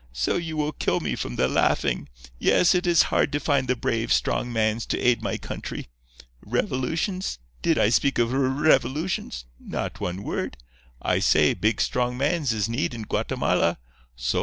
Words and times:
'So 0.13 0.35
you 0.35 0.57
will 0.57 0.71
kill 0.71 0.99
me 0.99 1.13
from 1.15 1.35
the 1.35 1.47
laughing. 1.47 2.09
Yes; 2.39 2.73
it 2.73 2.87
is 2.87 3.03
hard 3.13 3.31
to 3.33 3.39
find 3.39 3.67
the 3.67 3.75
brave, 3.75 4.11
strong 4.11 4.51
mans 4.51 4.83
to 4.87 4.97
aid 4.97 5.21
my 5.21 5.37
country. 5.37 5.89
Revolutions? 6.43 7.37
Did 7.61 7.77
I 7.77 7.89
speak 7.89 8.17
of 8.17 8.33
r 8.33 8.39
r 8.45 8.49
revolutions? 8.49 9.45
Not 9.59 9.99
one 10.01 10.23
word. 10.23 10.57
I 11.03 11.19
say, 11.19 11.53
big, 11.53 11.79
strong 11.79 12.17
mans 12.17 12.51
is 12.51 12.67
need 12.67 12.95
in 12.95 13.03
Guatemala. 13.03 13.77
So. 14.15 14.39